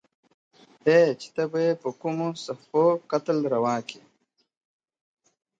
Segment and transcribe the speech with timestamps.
[0.93, 4.01] o چي ته به يې په کومو صحفو، قتل روا کي.